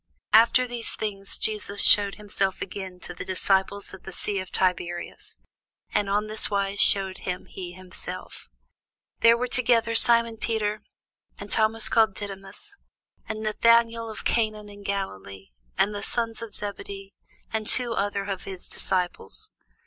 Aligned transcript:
After 0.33 0.65
these 0.65 0.95
things 0.95 1.37
Jesus 1.37 1.79
shewed 1.81 2.15
himself 2.15 2.59
again 2.59 2.99
to 3.01 3.13
the 3.13 3.23
disciples 3.23 3.93
at 3.93 4.01
the 4.03 4.11
sea 4.11 4.39
of 4.39 4.51
Tiberias; 4.51 5.37
and 5.93 6.09
on 6.09 6.25
this 6.25 6.49
wise 6.49 6.79
shewed 6.79 7.19
he 7.19 7.73
himself. 7.73 8.49
There 9.19 9.37
were 9.37 9.47
together 9.47 9.93
Simon 9.93 10.37
Peter, 10.37 10.81
and 11.37 11.51
Thomas 11.51 11.87
called 11.87 12.15
Didymus, 12.15 12.75
and 13.29 13.43
Nathanael 13.43 14.09
of 14.09 14.25
Cana 14.25 14.63
in 14.63 14.81
Galilee, 14.81 15.49
and 15.77 15.93
the 15.93 16.01
sons 16.01 16.41
of 16.41 16.55
Zebedee, 16.55 17.13
and 17.53 17.67
two 17.69 17.93
other 17.93 18.23
of 18.23 18.45
his 18.45 18.67
disciples. 18.67 19.51